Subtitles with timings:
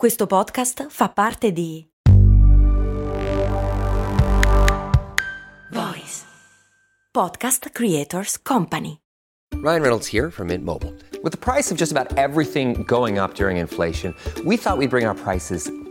[0.00, 1.86] Questo podcast fa parte di
[5.70, 6.24] Voice
[7.10, 9.02] Podcast Creators Company.
[9.62, 10.94] Ryan Reynolds here from Mint Mobile.
[11.22, 14.14] With the price of just about everything going up during inflation,
[14.46, 15.70] we thought we'd bring our prices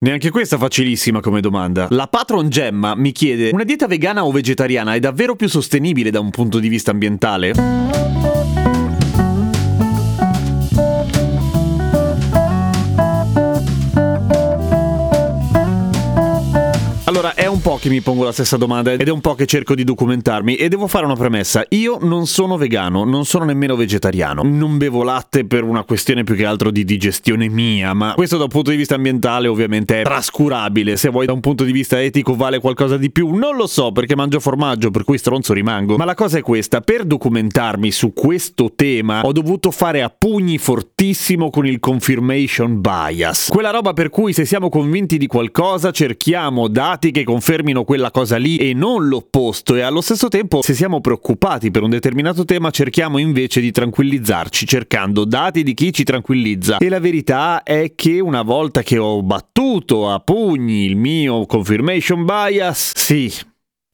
[0.00, 1.88] Neanche questa facilissima come domanda.
[1.90, 6.20] La patron Gemma mi chiede: una dieta vegana o vegetariana è davvero più sostenibile da
[6.20, 8.17] un punto di vista ambientale?
[17.18, 19.44] Allora, è un po' che mi pongo la stessa domanda ed è un po' che
[19.44, 21.64] cerco di documentarmi e devo fare una premessa.
[21.70, 24.44] Io non sono vegano, non sono nemmeno vegetariano.
[24.44, 28.44] Non bevo latte per una questione più che altro di digestione mia, ma questo da
[28.44, 30.96] un punto di vista ambientale ovviamente è trascurabile.
[30.96, 33.90] Se vuoi da un punto di vista etico vale qualcosa di più, non lo so
[33.90, 35.96] perché mangio formaggio, per cui stronzo rimango.
[35.96, 40.56] Ma la cosa è questa, per documentarmi su questo tema ho dovuto fare a pugni
[40.56, 43.48] fortissimo con il confirmation bias.
[43.48, 48.36] Quella roba per cui se siamo convinti di qualcosa cerchiamo dati che confermino quella cosa
[48.36, 49.74] lì e non l'opposto.
[49.74, 54.66] E allo stesso tempo se siamo preoccupati per un determinato tema cerchiamo invece di tranquillizzarci
[54.66, 56.78] cercando dati di chi ci tranquillizza.
[56.78, 62.24] E la verità è che una volta che ho battuto a pugni il mio confirmation
[62.24, 63.32] bias sì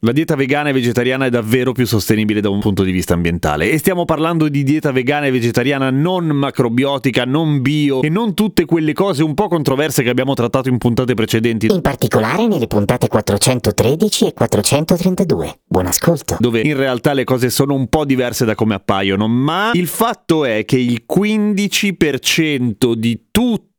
[0.04, 3.70] la dieta vegana e vegetariana è davvero più sostenibile da un punto di vista ambientale
[3.70, 8.66] e stiamo parlando di dieta vegana e vegetariana non macrobiotica, non bio e non tutte
[8.66, 13.08] quelle cose un po' controverse che abbiamo trattato in puntate precedenti In particolare nelle puntate
[13.08, 15.60] 413 e 432.
[15.66, 16.36] Buon ascolto.
[16.38, 20.44] dove in realtà le cose sono un po' diverse da come appaiono, ma il fatto
[20.44, 23.28] è che il 15% di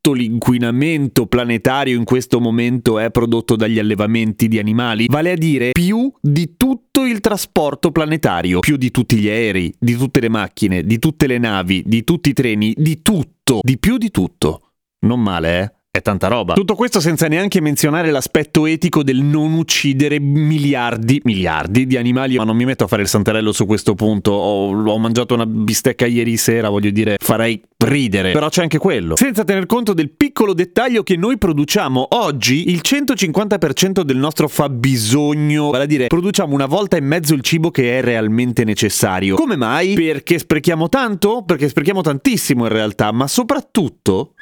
[0.05, 5.71] tutto l'inquinamento planetario in questo momento è prodotto dagli allevamenti di animali, vale a dire
[5.71, 10.83] più di tutto il trasporto planetario, più di tutti gli aerei, di tutte le macchine,
[10.83, 14.73] di tutte le navi, di tutti i treni, di tutto, di più di tutto.
[15.07, 15.73] Non male, eh?
[15.95, 16.55] È tanta roba.
[16.55, 22.35] Tutto questo senza neanche menzionare l'aspetto etico del non uccidere miliardi, miliardi di animali.
[22.35, 24.33] Ma non mi metto a fare il santerello su questo punto.
[24.33, 28.33] Ho, ho mangiato una bistecca ieri sera, voglio dire, farei ridere.
[28.33, 29.15] Però c'è anche quello.
[29.15, 35.69] Senza tener conto del piccolo dettaglio che noi produciamo oggi, il 150% del nostro fabbisogno,
[35.69, 39.35] vale a dire, produciamo una volta e mezzo il cibo che è realmente necessario.
[39.35, 39.93] Come mai?
[39.93, 41.43] Perché sprechiamo tanto?
[41.45, 44.33] Perché sprechiamo tantissimo in realtà, ma soprattutto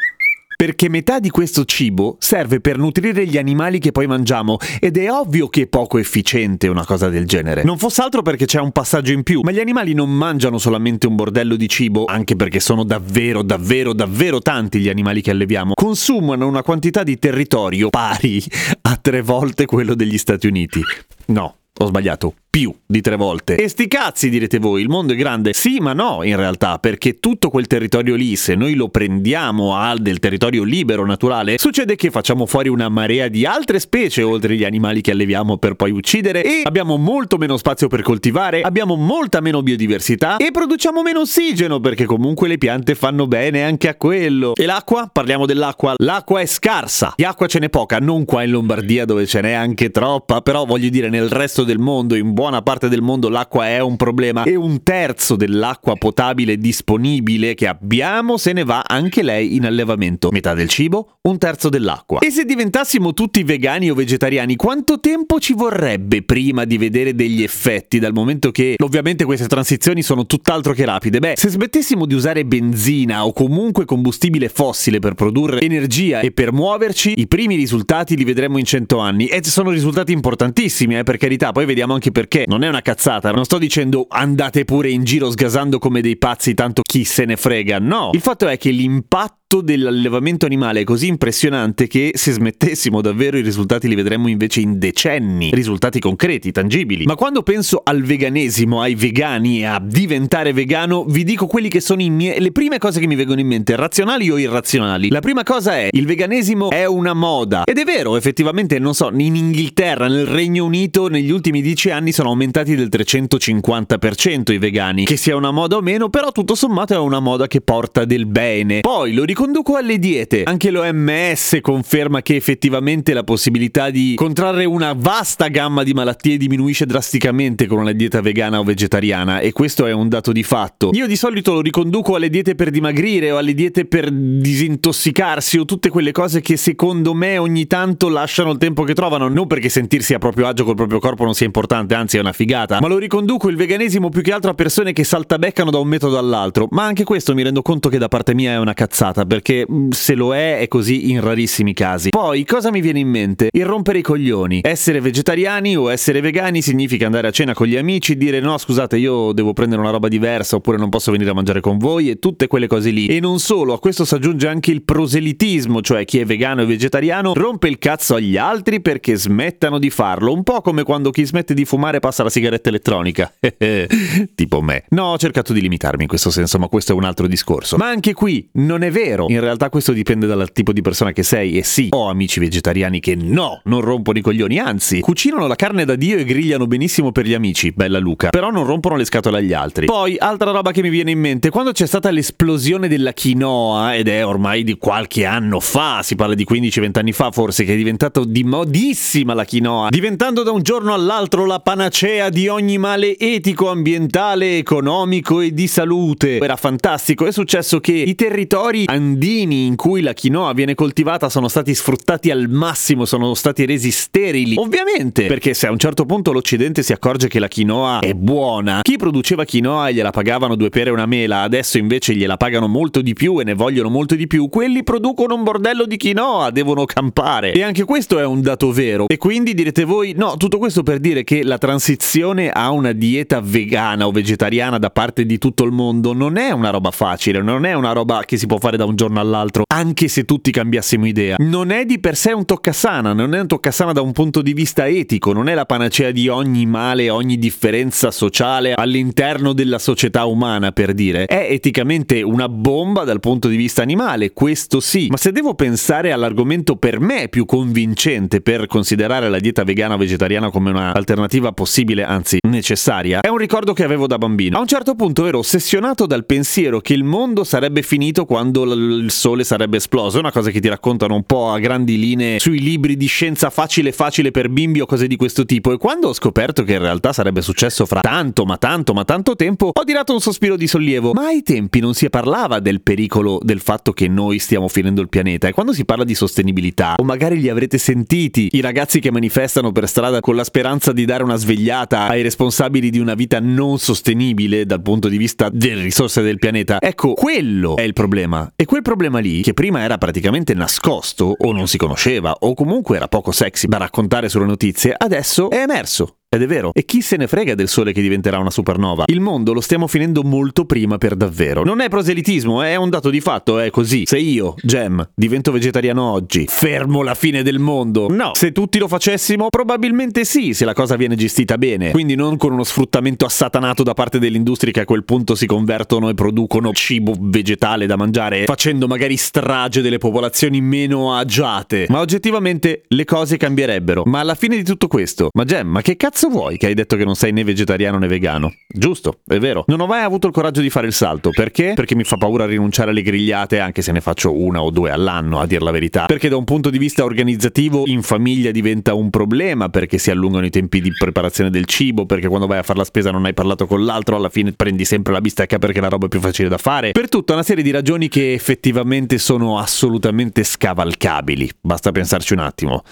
[0.56, 5.12] perché metà di questo cibo serve per nutrire gli animali che poi mangiamo ed è
[5.12, 7.64] ovvio che è poco efficiente una cosa del genere.
[7.64, 11.08] Non fosse altro perché c'è un passaggio in più, ma gli animali non mangiano solamente
[11.08, 15.74] un bordello di cibo, anche perché sono davvero, davvero, davvero tanti gli animali che alleviamo,
[15.74, 18.42] consumano una quantità di territorio pari
[18.82, 20.82] a tre volte quello degli Stati Uniti.
[21.26, 23.56] No, ho sbagliato, più di tre volte.
[23.56, 25.54] E sti cazzi direte voi, il mondo è grande.
[25.54, 29.98] Sì, ma no, in realtà, perché tutto quel territorio lì, se noi lo prendiamo al
[29.98, 34.64] del territorio libero, naturale, succede che facciamo fuori una marea di altre specie oltre gli
[34.64, 39.42] animali che alleviamo per poi uccidere e abbiamo molto meno spazio per coltivare, abbiamo molta
[39.42, 44.54] meno biodiversità e produciamo meno ossigeno perché comunque le piante fanno bene anche a quello.
[44.54, 45.10] E l'acqua?
[45.12, 45.96] Parliamo dell'acqua.
[45.98, 47.14] L'acqua è scarsa.
[47.16, 50.66] Di acqua ce n'è poca, non qua in Lombardia dove ce n'è anche troppa, però
[50.66, 54.44] voglio dire nel resto del mondo, in buona parte del mondo l'acqua è un problema
[54.44, 60.30] e un terzo dell'acqua potabile disponibile che abbiamo se ne va anche lei in allevamento.
[60.32, 62.20] Metà del cibo, un terzo dell'acqua.
[62.20, 67.44] E se diventassimo tutti vegani o vegetariani, quanto tempo ci vorrebbe prima di vedere degli
[67.44, 68.00] effetti?
[68.00, 71.20] Dal momento che ovviamente queste transizioni sono tutt'altro che rapide.
[71.20, 76.52] Beh, se smettessimo di usare benzina o comunque combustibile fossile per produrre energia e per
[76.52, 79.28] muoverci, i primi risultati li vedremo in 100 anni.
[79.28, 81.52] E sono risultati importantissimi, eh, per carità.
[81.52, 82.33] Poi vediamo anche perché.
[82.48, 83.32] Non è una cazzata.
[83.32, 87.36] Non sto dicendo andate pure in giro sgasando come dei pazzi, tanto chi se ne
[87.36, 87.80] frega.
[87.80, 88.10] No.
[88.14, 93.42] Il fatto è che l'impatto dell'allevamento animale è così impressionante che se smettessimo davvero i
[93.42, 97.06] risultati li vedremmo invece in decenni, risultati concreti, tangibili.
[97.06, 101.80] Ma quando penso al veganesimo, ai vegani e a diventare vegano, vi dico quelli che
[101.80, 105.10] sono i miei le prime cose che mi vengono in mente, razionali o irrazionali.
[105.10, 107.64] La prima cosa è il veganesimo è una moda.
[107.66, 112.12] Ed è vero, effettivamente, non so, in Inghilterra, nel Regno Unito negli ultimi dieci anni
[112.12, 115.06] sono aumentati del 350% i vegani.
[115.06, 118.26] Che sia una moda o meno, però tutto sommato è una moda che porta del
[118.26, 118.80] bene.
[118.80, 120.44] Poi lo riconosco riconduco alle diete.
[120.44, 126.86] Anche l'OMS conferma che effettivamente la possibilità di contrarre una vasta gamma di malattie diminuisce
[126.86, 130.92] drasticamente con una dieta vegana o vegetariana e questo è un dato di fatto.
[130.94, 135.66] Io di solito lo riconduco alle diete per dimagrire o alle diete per disintossicarsi o
[135.66, 139.68] tutte quelle cose che secondo me ogni tanto lasciano il tempo che trovano, non perché
[139.68, 142.88] sentirsi a proprio agio col proprio corpo non sia importante, anzi è una figata, ma
[142.88, 146.68] lo riconduco il veganesimo più che altro a persone che saltabeccano da un metodo all'altro,
[146.72, 149.90] ma anche questo mi rendo conto che da parte mia è una cazzata, perché mm,
[149.90, 152.10] se lo è è così in rarissimi casi.
[152.10, 153.50] Poi cosa mi viene in mente?
[153.52, 154.60] Il rompere i coglioni.
[154.62, 158.96] Essere vegetariani o essere vegani significa andare a cena con gli amici, dire no scusate
[158.98, 162.20] io devo prendere una roba diversa oppure non posso venire a mangiare con voi e
[162.20, 163.08] tutte quelle cose lì.
[163.08, 166.66] E non solo, a questo si aggiunge anche il proselitismo, cioè chi è vegano e
[166.68, 171.26] vegetariano rompe il cazzo agli altri perché smettano di farlo, un po' come quando chi
[171.26, 173.34] smette di fumare passa la sigaretta elettronica.
[174.36, 174.84] tipo me.
[174.90, 177.78] No, ho cercato di limitarmi in questo senso, ma questo è un altro discorso.
[177.78, 179.22] Ma anche qui non è vero.
[179.30, 183.00] In realtà questo dipende dal tipo di persona che sei e sì, ho amici vegetariani
[183.00, 187.12] che no, non rompono i coglioni, anzi, cucinano la carne da Dio e grigliano benissimo
[187.12, 189.86] per gli amici, bella Luca, però non rompono le scatole agli altri.
[189.86, 194.08] Poi, altra roba che mi viene in mente, quando c'è stata l'esplosione della quinoa, ed
[194.08, 197.78] è ormai di qualche anno fa, si parla di 15-20 anni fa forse, che è
[197.78, 203.18] diventato di modissima la quinoa, diventando da un giorno all'altro la panacea di ogni male
[203.18, 206.38] etico, ambientale, economico e di salute.
[206.40, 211.50] Era fantastico, è successo che i territori andini in cui la quinoa viene coltivata sono
[211.50, 214.56] stati sfruttati al massimo, sono stati resi sterili.
[214.58, 218.80] Ovviamente, perché se a un certo punto l'Occidente si accorge che la quinoa è buona,
[218.82, 222.68] chi produceva quinoa e gliela pagavano due pere e una mela, adesso invece gliela pagano
[222.68, 226.50] molto di più e ne vogliono molto di più, quelli producono un bordello di quinoa,
[226.52, 227.52] devono campare.
[227.52, 229.08] E anche questo è un dato vero.
[229.08, 233.42] E quindi direte voi, no, tutto questo per dire che la transizione a una dieta
[233.42, 237.66] vegana o vegetariana da parte di tutto il mondo non è una roba facile, non
[237.66, 241.06] è una roba che si può fare da un giorno all'altro, anche se tutti cambiassimo
[241.06, 241.36] idea.
[241.40, 244.54] Non è di per sé un toccasana, non è un toccasana da un punto di
[244.54, 250.26] vista etico, non è la panacea di ogni male, ogni differenza sociale all'interno della società
[250.26, 251.26] umana, per dire.
[251.26, 255.08] È eticamente una bomba dal punto di vista animale, questo sì.
[255.10, 259.98] Ma se devo pensare all'argomento per me più convincente per considerare la dieta vegana o
[259.98, 264.58] vegetariana come un'alternativa possibile, anzi necessaria, è un ricordo che avevo da bambino.
[264.58, 269.12] A un certo punto ero ossessionato dal pensiero che il mondo sarebbe finito quando il
[269.12, 272.60] sole sarebbe esploso, è una cosa che ti raccontano un po' a grandi linee sui
[272.60, 275.72] libri di scienza facile facile per bimbi o cose di questo tipo.
[275.72, 279.36] E quando ho scoperto che in realtà sarebbe successo fra tanto ma tanto ma tanto
[279.36, 281.14] tempo ho tirato un sospiro di sollievo.
[281.14, 285.10] Ma ai tempi non si parlava del pericolo del fatto che noi stiamo finendo il
[285.10, 285.48] pianeta.
[285.48, 289.72] E quando si parla di sostenibilità o magari li avrete sentiti i ragazzi che manifestano
[289.72, 293.80] per strada con la speranza di dare una svegliata ai responsabili di una vita non
[293.80, 296.80] sostenibile dal punto di vista delle risorse del pianeta.
[296.80, 298.52] Ecco quello è il problema.
[298.56, 302.96] E quel problema lì che prima era praticamente nascosto o non si conosceva o comunque
[302.96, 306.72] era poco sexy da raccontare sulle notizie adesso è emerso ed è vero.
[306.74, 309.04] E chi se ne frega del Sole che diventerà una supernova?
[309.06, 311.64] Il mondo lo stiamo finendo molto prima per davvero.
[311.64, 314.04] Non è proselitismo, è un dato di fatto, è così.
[314.06, 318.08] Se io, Gem, divento vegetariano oggi, fermo la fine del mondo.
[318.10, 318.32] No.
[318.34, 321.92] Se tutti lo facessimo, probabilmente sì, se la cosa viene gestita bene.
[321.92, 325.46] Quindi non con uno sfruttamento assatanato da parte delle industrie che a quel punto si
[325.46, 331.86] convertono e producono cibo vegetale da mangiare, facendo magari strage delle popolazioni meno agiate.
[331.90, 334.04] Ma oggettivamente le cose cambierebbero.
[334.06, 336.96] Ma alla fine di tutto questo, ma Gem, ma che cazzo vuoi che hai detto
[336.96, 338.54] che non sei né vegetariano né vegano?
[338.68, 339.64] Giusto, è vero.
[339.68, 341.30] Non ho mai avuto il coraggio di fare il salto.
[341.32, 341.74] Perché?
[341.76, 345.40] Perché mi fa paura rinunciare alle grigliate anche se ne faccio una o due all'anno,
[345.40, 346.06] a dir la verità.
[346.06, 350.46] Perché da un punto di vista organizzativo in famiglia diventa un problema perché si allungano
[350.46, 353.34] i tempi di preparazione del cibo, perché quando vai a fare la spesa non hai
[353.34, 356.50] parlato con l'altro, alla fine prendi sempre la bistecca perché la roba è più facile
[356.50, 356.92] da fare.
[356.92, 361.50] Per tutta una serie di ragioni che effettivamente sono assolutamente scavalcabili.
[361.62, 362.84] Basta pensarci un attimo.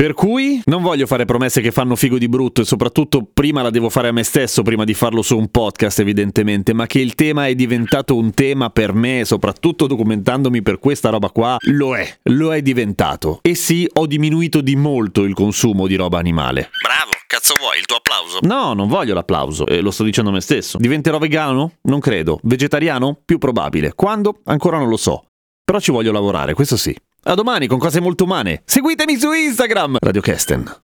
[0.00, 3.68] Per cui non voglio fare promesse che fanno figo di brutto e soprattutto prima la
[3.68, 7.14] devo fare a me stesso prima di farlo su un podcast evidentemente, ma che il
[7.14, 12.16] tema è diventato un tema per me, soprattutto documentandomi per questa roba qua, lo è,
[12.22, 13.40] lo è diventato.
[13.42, 16.70] E sì, ho diminuito di molto il consumo di roba animale.
[16.82, 18.38] Bravo, cazzo vuoi, il tuo applauso?
[18.40, 20.78] No, non voglio l'applauso, e lo sto dicendo a me stesso.
[20.78, 21.72] Diventerò vegano?
[21.82, 22.40] Non credo.
[22.44, 23.20] Vegetariano?
[23.22, 23.92] Più probabile.
[23.94, 24.40] Quando?
[24.44, 25.26] Ancora non lo so.
[25.62, 26.96] Però ci voglio lavorare, questo sì.
[27.22, 28.62] A domani con cose molto umane.
[28.64, 29.98] Seguitemi su Instagram!
[30.00, 30.89] Radio Kesten.